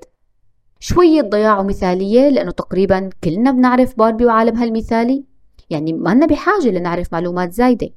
شوية 0.80 1.21
ضياع 1.21 1.60
ومثالية 1.60 2.30
لأنه 2.30 2.52
تقريبا 2.52 3.10
كلنا 3.23 3.52
بنعرف 3.52 3.97
باربي 3.97 4.26
وعالمها 4.26 4.63
المثالي 4.63 5.23
يعني 5.70 5.94
ما 5.94 6.14
لنا 6.14 6.26
بحاجة 6.26 6.68
لنعرف 6.70 7.14
معلومات 7.14 7.54
زايدة. 7.54 7.90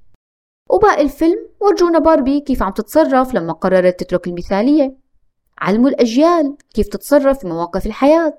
وباقي 0.71 1.03
الفيلم 1.03 1.49
ورجونا 1.61 1.99
باربي 1.99 2.41
كيف 2.41 2.63
عم 2.63 2.73
تتصرف 2.73 3.35
لما 3.35 3.53
قررت 3.53 4.01
تترك 4.01 4.27
المثالية. 4.27 4.97
علموا 5.59 5.89
الأجيال 5.89 6.57
كيف 6.75 6.89
تتصرف 6.89 7.39
في 7.39 7.47
مواقف 7.47 7.87
الحياة. 7.87 8.39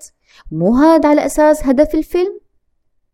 مو 0.51 0.75
هاد 0.75 1.05
على 1.05 1.25
أساس 1.25 1.65
هدف 1.65 1.95
الفيلم؟ 1.95 2.39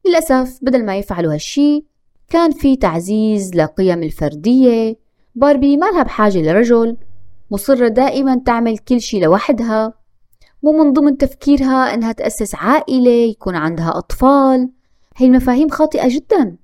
للأسف 0.06 0.60
بدل 0.62 0.86
ما 0.86 0.98
يفعلوا 0.98 1.34
هالشي 1.34 1.86
كان 2.30 2.52
في 2.52 2.76
تعزيز 2.76 3.56
لقيم 3.56 4.04
الفردية. 4.04 5.00
باربي 5.36 5.78
ما 5.78 5.86
لها 5.86 6.04
بحاجة 6.04 6.38
لرجل. 6.38 6.98
مصرة 7.52 7.88
دائما 7.88 8.42
تعمل 8.46 8.78
كل 8.78 9.02
شي 9.02 9.20
لوحدها. 9.20 9.94
مو 10.64 10.72
من 10.72 10.94
ضمن 10.94 11.18
تفكيرها 11.18 11.94
إنها 11.94 12.12
تأسس 12.12 12.56
عائلة 12.56 13.12
يكون 13.12 13.56
عندها 13.56 13.98
أطفال. 13.98 14.70
هي 15.20 15.28
المفاهيم 15.28 15.70
خاطئة 15.70 16.08
جدا. 16.08 16.58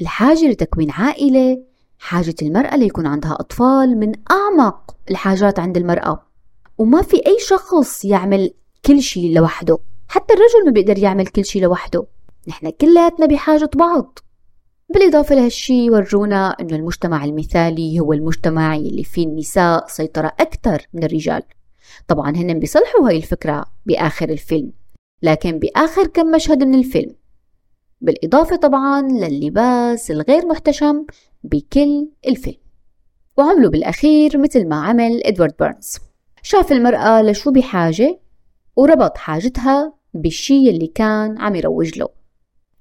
الحاجة 0.00 0.48
لتكوين 0.48 0.90
عائلة 0.90 1.62
حاجة 1.98 2.34
المرأة 2.42 2.76
ليكون 2.76 3.06
عندها 3.06 3.32
أطفال 3.32 3.98
من 3.98 4.12
أعمق 4.30 4.96
الحاجات 5.10 5.58
عند 5.58 5.76
المرأة. 5.76 6.26
وما 6.78 7.02
في 7.02 7.16
أي 7.16 7.36
شخص 7.40 8.04
يعمل 8.04 8.50
كل 8.86 9.02
شيء 9.02 9.34
لوحده. 9.34 9.78
حتى 10.08 10.34
الرجل 10.34 10.64
ما 10.66 10.70
بيقدر 10.70 10.98
يعمل 10.98 11.26
كل 11.26 11.44
شيء 11.44 11.62
لوحده. 11.62 12.06
نحن 12.48 12.70
كلياتنا 12.70 13.26
بحاجة 13.26 13.70
بعض. 13.74 14.18
بالإضافة 14.94 15.34
لهالشي 15.34 15.90
ورجونا 15.90 16.56
أنه 16.60 16.76
المجتمع 16.76 17.24
المثالي 17.24 18.00
هو 18.00 18.12
المجتمع 18.12 18.76
اللي 18.76 19.04
فيه 19.04 19.26
النساء 19.26 19.86
سيطرة 19.88 20.32
أكثر 20.40 20.86
من 20.94 21.04
الرجال. 21.04 21.42
طبعا 22.08 22.30
هن 22.30 22.58
بيصلحوا 22.58 23.08
هاي 23.08 23.16
الفكرة 23.16 23.64
بآخر 23.86 24.28
الفيلم. 24.28 24.72
لكن 25.22 25.58
بآخر 25.58 26.06
كم 26.06 26.26
مشهد 26.30 26.64
من 26.64 26.74
الفيلم؟ 26.74 27.14
بالإضافة 28.00 28.56
طبعا 28.56 29.02
للباس 29.02 30.10
الغير 30.10 30.46
محتشم 30.46 31.06
بكل 31.44 32.08
الفيلم 32.26 32.56
وعملوا 33.36 33.70
بالأخير 33.70 34.38
مثل 34.38 34.68
ما 34.68 34.76
عمل 34.76 35.26
إدوارد 35.26 35.54
بيرنز. 35.58 35.96
شاف 36.42 36.72
المرأة 36.72 37.22
لشو 37.22 37.50
بحاجة 37.50 38.20
وربط 38.76 39.16
حاجتها 39.16 39.94
بالشي 40.14 40.70
اللي 40.70 40.86
كان 40.86 41.38
عم 41.38 41.54
يروج 41.54 41.98
له. 41.98 42.08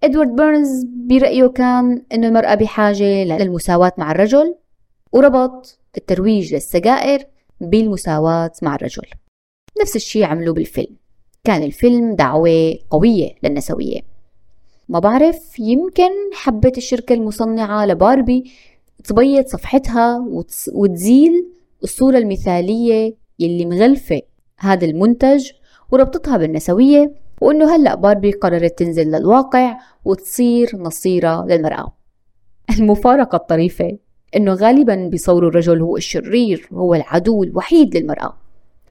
إدوارد 0.03 0.35
بيرنز 0.35 0.85
برأيه 0.85 1.47
كان 1.47 2.05
أنه 2.13 2.27
المرأة 2.27 2.55
بحاجة 2.55 3.23
للمساواة 3.23 3.91
مع 3.97 4.11
الرجل 4.11 4.55
وربط 5.11 5.79
الترويج 5.97 6.53
للسجائر 6.53 7.23
بالمساواة 7.61 8.51
مع 8.61 8.75
الرجل. 8.75 9.07
نفس 9.81 9.95
الشي 9.95 10.23
عملوه 10.23 10.53
بالفيلم. 10.53 10.95
كان 11.43 11.63
الفيلم 11.63 12.15
دعوة 12.15 12.75
قوية 12.89 13.35
للنسوية. 13.43 14.14
ما 14.89 14.99
بعرف 14.99 15.59
يمكن 15.59 16.11
حبت 16.33 16.77
الشركة 16.77 17.13
المصنعة 17.13 17.85
لباربي 17.85 18.51
تبيض 19.03 19.45
صفحتها 19.45 20.25
وتزيل 20.73 21.47
الصورة 21.83 22.17
المثالية 22.17 23.15
يلي 23.39 23.65
مغلفة 23.65 24.21
هذا 24.57 24.85
المنتج 24.85 25.51
وربطتها 25.91 26.37
بالنسوية 26.37 27.13
وإنه 27.41 27.75
هلأ 27.75 27.95
باربي 27.95 28.31
قررت 28.31 28.79
تنزل 28.79 29.11
للواقع 29.11 29.77
وتصير 30.05 30.71
نصيرة 30.77 31.45
للمرأة. 31.45 31.93
المفارقة 32.79 33.35
الطريفة 33.35 33.97
إنه 34.35 34.53
غالبا 34.53 34.95
بيصوروا 35.11 35.49
الرجل 35.49 35.81
هو 35.81 35.97
الشرير 35.97 36.69
هو 36.73 36.95
العدو 36.95 37.43
الوحيد 37.43 37.97
للمرأة. 37.97 38.37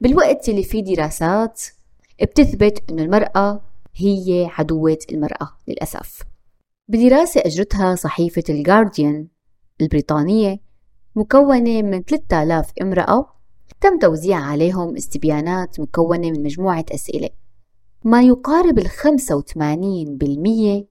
بالوقت 0.00 0.48
اللي 0.48 0.62
فيه 0.62 0.84
دراسات 0.84 1.62
بتثبت 2.22 2.82
إنه 2.90 3.02
المرأة 3.02 3.60
هي 3.96 4.50
عدوة 4.52 4.98
المرأة 5.12 5.48
للأسف. 5.68 6.22
بدراسة 6.88 7.40
أجرتها 7.44 7.94
صحيفة 7.94 8.42
الجارديان 8.48 9.28
البريطانية 9.80 10.60
مكونة 11.16 11.82
من 11.82 12.02
3000 12.02 12.72
امرأة 12.82 13.26
تم 13.80 13.98
توزيع 13.98 14.38
عليهم 14.38 14.96
استبيانات 14.96 15.80
مكونة 15.80 16.30
من 16.30 16.42
مجموعة 16.42 16.84
أسئلة. 16.94 17.28
ما 18.04 18.22
يقارب 18.22 18.78
ال 18.78 18.88
85% 18.88 20.86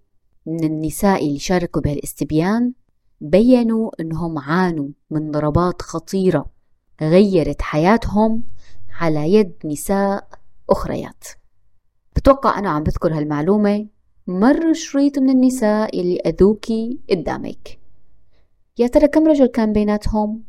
من 0.46 0.64
النساء 0.64 1.26
اللي 1.28 1.40
شاركوا 1.40 1.82
بهالاستبيان 1.82 2.74
بيّنوا 3.22 3.92
أنهم 4.00 4.40
عانوا 4.40 4.90
من 5.10 5.32
ضربات 5.32 5.82
خطيرة 5.82 6.46
غيرت 7.02 7.62
حياتهم 7.62 8.44
على 9.00 9.34
يد 9.34 9.54
نساء 9.66 10.28
أخريات. 10.70 11.24
بتوقع 12.24 12.60
أنا 12.60 12.70
عم 12.70 12.84
بذكر 12.84 13.14
هالمعلومة. 13.18 13.88
مر 14.28 14.74
شريط 14.74 15.20
من 15.20 15.30
النساء 15.30 16.00
اللي 16.00 16.20
أذوكي 16.26 17.00
قدامك. 17.10 17.80
يا 18.78 18.88
ترى 18.88 19.08
كم 19.08 19.28
رجل 19.28 19.46
كان 19.46 19.74
بيناتهم؟ 19.74 20.44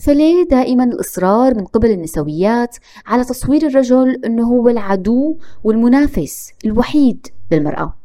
فليه 0.00 0.44
دائما 0.44 0.84
الإصرار 0.84 1.54
من 1.54 1.64
قبل 1.64 1.90
النسويات 1.90 2.76
على 3.06 3.24
تصوير 3.24 3.66
الرجل 3.66 4.24
أنه 4.24 4.48
هو 4.48 4.68
العدو 4.68 5.38
والمنافس 5.64 6.52
الوحيد 6.64 7.26
للمرأة؟ 7.52 7.96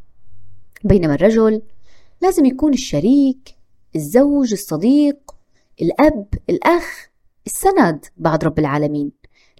بينما 0.83 1.15
الرجل 1.15 1.61
لازم 2.21 2.45
يكون 2.45 2.73
الشريك 2.73 3.55
الزوج 3.95 4.51
الصديق 4.51 5.35
الأب 5.81 6.27
الأخ 6.49 7.09
السند 7.47 8.05
بعد 8.17 8.43
رب 8.43 8.59
العالمين 8.59 9.11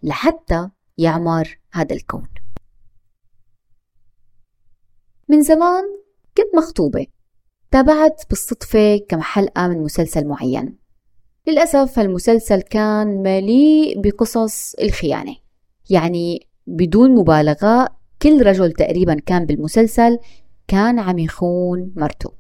لحتى 0.04 0.70
يعمر 0.98 1.60
هذا 1.72 1.96
الكون. 1.96 2.31
من 5.32 5.42
زمان 5.42 5.84
كنت 6.38 6.56
مخطوبة 6.56 7.06
تابعت 7.72 8.24
بالصدفة 8.30 8.98
كم 9.10 9.22
حلقة 9.22 9.68
من 9.68 9.84
مسلسل 9.84 10.28
معين. 10.28 10.78
للأسف 11.48 12.00
المسلسل 12.00 12.62
كان 12.62 13.08
مليء 13.24 14.02
بقصص 14.02 14.76
الخيانة 14.76 15.36
يعني 15.90 16.48
بدون 16.68 17.16
مبالغة 17.16 17.88
كل 18.22 18.46
رجل 18.46 18.72
تقريبا 18.72 19.16
كان 19.26 19.46
بالمسلسل 19.46 20.20
كان 20.68 21.00
عم 21.00 21.20
يخون 21.20 21.94
مرته. 21.96 22.34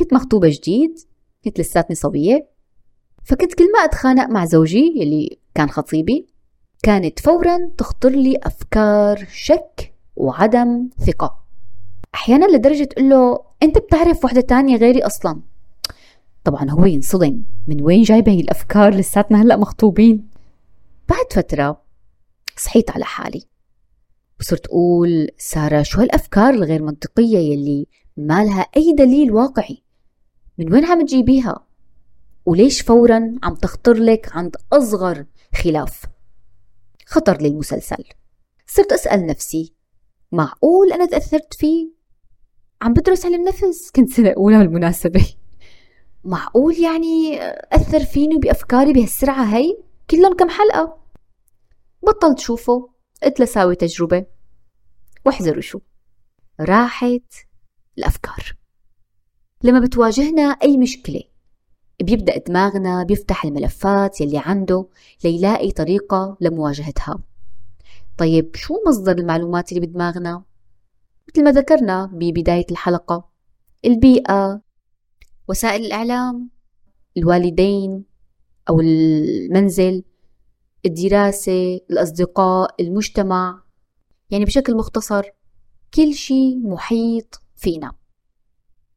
كنت 0.00 0.14
مخطوبة 0.14 0.48
جديد 0.48 0.98
كنت 1.44 1.60
لساتني 1.60 1.96
صبية 1.96 2.48
فكنت 3.24 3.54
كل 3.54 3.72
ما 3.72 3.78
أتخانق 3.78 4.26
مع 4.30 4.44
زوجي 4.44 5.02
اللي 5.02 5.38
كان 5.54 5.68
خطيبي 5.70 6.26
كانت 6.82 7.20
فورا 7.20 7.70
تخطر 7.78 8.10
لي 8.10 8.38
أفكار 8.42 9.26
شك 9.32 9.94
وعدم 10.16 10.88
ثقة. 11.06 11.41
أحيانا 12.14 12.56
لدرجة 12.56 12.84
تقول 12.84 13.08
له 13.10 13.44
أنت 13.62 13.78
بتعرف 13.78 14.24
وحدة 14.24 14.40
تانية 14.40 14.76
غيري 14.76 15.02
أصلا. 15.02 15.40
طبعا 16.44 16.70
هو 16.70 16.84
ينصدم. 16.84 17.42
من 17.68 17.82
وين 17.82 18.02
جايبة 18.02 18.32
هي 18.32 18.40
الأفكار 18.40 18.94
لساتنا 18.94 19.42
هلأ 19.42 19.56
مخطوبين؟ 19.56 20.28
بعد 21.08 21.32
فترة 21.32 21.82
صحيت 22.56 22.90
على 22.90 23.04
حالي. 23.04 23.42
وصرت 24.40 24.66
أقول 24.66 25.28
سارة 25.38 25.82
شو 25.82 26.00
هالأفكار 26.00 26.54
الغير 26.54 26.82
منطقية 26.82 27.38
يلي 27.38 27.86
ما 28.16 28.44
لها 28.44 28.66
أي 28.76 28.92
دليل 28.92 29.32
واقعي؟ 29.32 29.82
من 30.58 30.72
وين 30.72 30.84
عم 30.84 31.06
تجيبيها؟ 31.06 31.66
وليش 32.46 32.80
فورا 32.82 33.34
عم 33.42 33.54
تخطر 33.54 33.94
لك 33.94 34.36
عند 34.36 34.56
أصغر 34.72 35.24
خلاف؟ 35.54 36.04
خطر 37.06 37.36
لي 37.36 37.48
المسلسل 37.48 38.04
صرت 38.66 38.92
أسأل 38.92 39.26
نفسي 39.26 39.72
معقول 40.32 40.92
أنا 40.92 41.06
تأثرت 41.06 41.54
فيه؟ 41.54 42.01
عم 42.82 42.92
بدرس 42.92 43.26
علم 43.26 43.48
نفس 43.48 43.90
كنت 43.96 44.12
سنة 44.12 44.34
أولى 44.36 44.58
بالمناسبة. 44.58 45.26
معقول 46.24 46.74
يعني 46.74 47.40
أثر 47.72 48.04
فيني 48.04 48.38
بأفكاري 48.38 48.92
بهالسرعة 48.92 49.44
هي؟ 49.56 49.76
كلهم 50.10 50.36
كم 50.36 50.48
حلقة. 50.48 50.98
بطلت 52.02 52.38
شوفه 52.38 52.90
قلت 53.22 53.40
لساوي 53.40 53.74
تجربة. 53.74 54.26
واحذروا 55.26 55.60
شو. 55.60 55.80
راحت 56.60 57.34
الأفكار. 57.98 58.56
لما 59.62 59.80
بتواجهنا 59.80 60.42
أي 60.42 60.76
مشكلة 60.76 61.22
بيبدأ 62.02 62.38
دماغنا 62.38 63.02
بيفتح 63.04 63.44
الملفات 63.44 64.20
يلي 64.20 64.38
عنده 64.38 64.88
ليلاقي 65.24 65.70
طريقة 65.70 66.36
لمواجهتها. 66.40 67.18
طيب 68.18 68.56
شو 68.56 68.74
مصدر 68.86 69.18
المعلومات 69.18 69.72
اللي 69.72 69.86
بدماغنا؟ 69.86 70.42
مثل 71.28 71.44
ما 71.44 71.52
ذكرنا 71.52 72.06
ببداية 72.12 72.66
الحلقة 72.70 73.28
البيئة 73.84 74.62
وسائل 75.48 75.84
الإعلام 75.84 76.50
الوالدين 77.16 78.04
أو 78.68 78.80
المنزل 78.80 80.04
الدراسة 80.86 81.80
الأصدقاء 81.90 82.74
المجتمع 82.82 83.62
يعني 84.30 84.44
بشكل 84.44 84.76
مختصر 84.76 85.22
كل 85.94 86.14
شيء 86.14 86.58
محيط 86.68 87.42
فينا. 87.56 87.92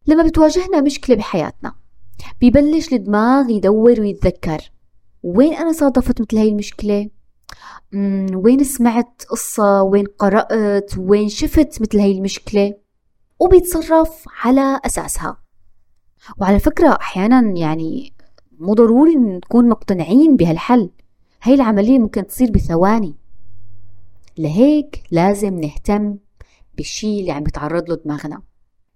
لما 0.07 0.23
بتواجهنا 0.23 0.81
مشكلة 0.81 1.15
بحياتنا 1.15 1.75
بيبلش 2.41 2.93
الدماغ 2.93 3.49
يدور 3.49 4.01
ويتذكر 4.01 4.71
وين 5.23 5.53
أنا 5.53 5.71
صادفت 5.71 6.21
مثل 6.21 6.37
هاي 6.37 6.49
المشكلة؟ 6.49 7.09
وين 8.33 8.63
سمعت 8.63 9.23
قصة؟ 9.29 9.81
وين 9.83 10.05
قرأت؟ 10.05 10.97
وين 10.97 11.29
شفت 11.29 11.81
مثل 11.81 11.99
هاي 11.99 12.11
المشكلة؟ 12.11 12.73
وبيتصرف 13.39 14.25
على 14.43 14.79
أساسها. 14.85 15.37
وعلى 16.37 16.59
فكرة 16.59 16.97
أحيانا 17.01 17.57
يعني 17.57 18.13
مو 18.59 18.73
ضروري 18.73 19.15
نكون 19.15 19.69
مقتنعين 19.69 20.35
بهالحل. 20.35 20.89
هاي 21.43 21.53
العملية 21.53 21.99
ممكن 21.99 22.27
تصير 22.27 22.51
بثواني. 22.51 23.15
لهيك 24.37 25.03
لازم 25.11 25.59
نهتم 25.59 26.17
بالشي 26.77 27.19
اللي 27.19 27.31
عم 27.31 27.43
يتعرض 27.47 27.89
له 27.89 27.95
دماغنا. 27.95 28.41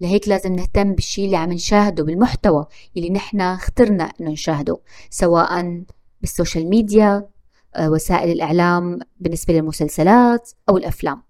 لهيك 0.01 0.27
لازم 0.27 0.53
نهتم 0.53 0.93
بالشي 0.93 1.25
اللي 1.25 1.37
عم 1.37 1.53
نشاهده 1.53 2.03
بالمحتوى 2.03 2.65
اللي 2.97 3.09
نحن 3.09 3.41
اخترنا 3.41 4.03
إنه 4.03 4.31
نشاهده 4.31 4.79
سواء 5.09 5.83
بال 6.21 6.33
social 6.33 6.69
media 6.69 7.29
وسائل 7.79 8.31
الإعلام 8.31 8.99
بالنسبة 9.19 9.53
للمسلسلات 9.53 10.51
أو 10.69 10.77
الأفلام. 10.77 11.23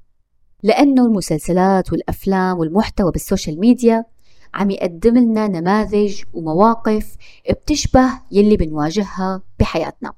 لأنه 0.64 1.06
المسلسلات 1.06 1.92
والأفلام 1.92 2.60
والمحتوى 2.60 3.12
بال 3.12 3.24
social 3.24 3.60
media 3.60 4.06
عم 4.54 4.70
يقدم 4.72 5.18
لنا 5.18 5.48
نماذج 5.48 6.24
ومواقف 6.34 7.16
بتشبه 7.50 8.22
يلي 8.32 8.58
بنواجهها 8.58 9.42
بحياتنا. 9.60 10.14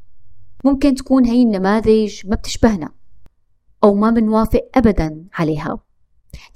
ممكن 0.66 0.96
تكون 0.96 1.26
هي 1.26 1.44
النماذج 1.44 2.28
ما 2.28 2.36
بتشبهنا 2.36 2.90
أو 3.84 3.96
ما 3.96 4.10
بنوافق 4.10 4.70
أبدا 4.76 5.26
عليها. 5.34 5.80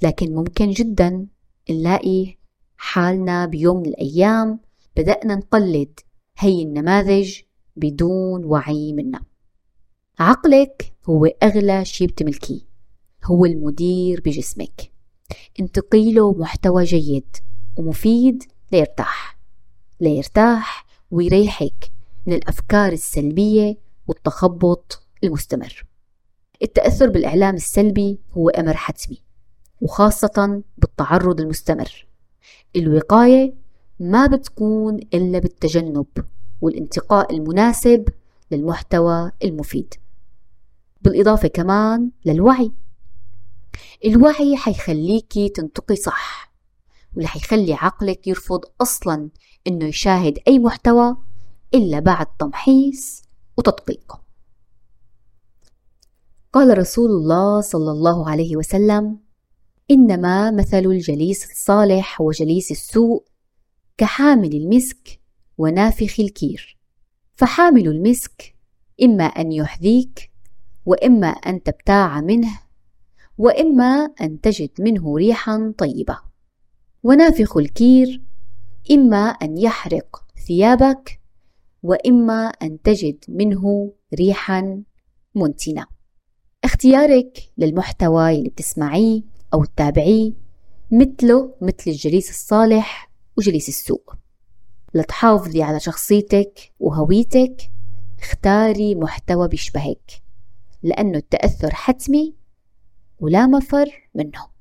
لكن 0.02 0.34
ممكن 0.34 0.70
جدا 0.70 1.26
نلاقي 1.70 2.36
حالنا 2.76 3.46
بيوم 3.46 3.76
من 3.76 3.86
الأيام 3.86 4.60
بدأنا 4.96 5.34
نقلد 5.34 6.00
هي 6.38 6.62
النماذج 6.62 7.40
بدون 7.76 8.44
وعي 8.44 8.92
منا. 8.92 9.20
عقلك 10.18 10.94
هو 11.08 11.24
أغلى 11.24 11.84
شي 11.84 12.06
بتملكيه 12.06 12.60
هو 13.24 13.44
المدير 13.44 14.20
بجسمك. 14.20 14.92
انتقي 15.60 16.12
له 16.12 16.32
محتوى 16.32 16.84
جيد 16.84 17.36
ومفيد 17.76 18.44
ليرتاح. 18.72 19.38
ليرتاح 20.00 20.86
ويريحك 21.10 21.92
من 22.26 22.32
الأفكار 22.32 22.92
السلبية 22.92 23.78
والتخبط 24.06 25.06
المستمر. 25.24 25.86
التأثر 26.62 27.08
بالإعلام 27.08 27.54
السلبي 27.54 28.20
هو 28.32 28.48
أمر 28.48 28.76
حتمي 28.76 29.22
وخاصة 29.80 30.62
بالتعرض 30.78 31.40
المستمر. 31.40 32.06
الوقاية 32.76 33.54
ما 34.00 34.26
بتكون 34.26 34.96
إلا 35.14 35.38
بالتجنب 35.38 36.06
والانتقاء 36.60 37.34
المناسب 37.34 38.08
للمحتوى 38.50 39.32
المفيد. 39.44 39.94
بالإضافة 41.06 41.48
كمان 41.48 42.10
للوعي. 42.24 42.72
الوعي 44.04 44.56
حيخليكي 44.56 45.48
تنطقي 45.48 45.96
صح 45.96 46.52
واللي 47.14 47.28
حيخلي 47.28 47.74
عقلك 47.74 48.26
يرفض 48.26 48.60
أصلا 48.80 49.30
إنه 49.66 49.84
يشاهد 49.84 50.38
أي 50.48 50.58
محتوى 50.58 51.16
إلا 51.74 51.98
بعد 51.98 52.26
تمحيص 52.26 53.22
وتدقيق 53.56 54.12
قال 56.52 56.78
رسول 56.78 57.10
الله 57.10 57.60
صلى 57.60 57.90
الله 57.90 58.30
عليه 58.30 58.56
وسلم 58.56 59.18
إنما 59.90 60.50
مثل 60.50 60.78
الجليس 60.78 61.50
الصالح 61.50 62.20
وجليس 62.20 62.70
السوء 62.70 63.24
كحامل 63.98 64.54
المسك 64.54 65.20
ونافخ 65.58 66.20
الكير. 66.20 66.78
فحامل 67.34 67.88
المسك 67.88 68.56
إما 69.02 69.24
أن 69.24 69.52
يحذيك 69.52 70.35
وإما 70.86 71.28
أن 71.28 71.62
تبتاع 71.62 72.20
منه 72.20 72.60
وإما 73.38 74.08
أن 74.20 74.40
تجد 74.40 74.70
منه 74.78 75.16
ريحا 75.16 75.74
طيبة. 75.78 76.18
ونافخ 77.02 77.56
الكير 77.56 78.22
إما 78.90 79.28
أن 79.28 79.58
يحرق 79.58 80.24
ثيابك 80.46 81.20
وإما 81.82 82.46
أن 82.46 82.82
تجد 82.82 83.24
منه 83.28 83.92
ريحا 84.14 84.82
منتنة. 85.34 85.86
اختيارك 86.64 87.38
للمحتوى 87.58 88.34
اللي 88.38 88.48
بتسمعيه 88.48 89.22
أو 89.54 89.64
تتابعيه 89.64 90.32
مثله 90.90 91.54
مثل 91.60 91.84
الجليس 91.86 92.30
الصالح 92.30 93.10
وجليس 93.38 93.68
السوء 93.68 94.02
لتحافظي 94.94 95.62
على 95.62 95.80
شخصيتك 95.80 96.72
وهويتك 96.80 97.70
اختاري 98.18 98.94
محتوى 98.94 99.48
بيشبهك. 99.48 100.25
لأنه 100.86 101.18
التأثر 101.18 101.74
حتمي 101.74 102.34
ولا 103.20 103.46
مفر 103.46 104.08
منه 104.14 104.56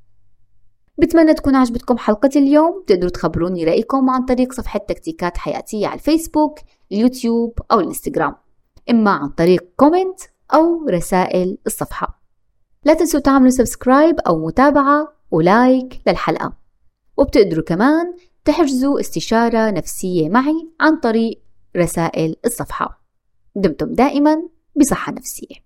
بتمنى 0.97 1.33
تكون 1.33 1.55
عجبتكم 1.55 1.97
حلقة 1.97 2.29
اليوم. 2.35 2.83
تقدروا 2.87 3.09
تخبروني 3.09 3.65
رأيكم 3.65 4.09
عن 4.09 4.25
طريق 4.25 4.53
صفحة 4.53 4.79
تكتيكات 4.79 5.37
حياتية 5.37 5.87
على 5.87 5.95
الفيسبوك 5.95 6.59
اليوتيوب 6.91 7.59
أو 7.71 7.79
الإنستغرام. 7.79 8.35
إما 8.89 9.11
عن 9.11 9.29
طريق 9.29 9.73
comment 9.77 10.19
أو 10.53 10.85
رسائل 10.89 11.57
الصفحة. 11.67 12.21
لا 12.83 12.93
تنسوا 12.93 13.19
تعملوا 13.19 13.49
subscribe 13.49 14.19
أو 14.19 14.45
متابعة 14.45 15.13
و 15.31 15.45
like 15.45 16.01
للحلقة. 16.07 16.53
وبتقدروا 17.17 17.63
كمان 17.63 18.15
تحجزوا 18.45 18.99
استشارة 18.99 19.71
نفسية 19.71 20.29
معي 20.29 20.69
عن 20.81 20.99
طريق 20.99 21.41
رسائل 21.77 22.35
الصفحة. 22.45 23.01
دمتم 23.55 23.93
دائما 23.93 24.49
بصحة 24.75 25.11
نفسية. 25.11 25.64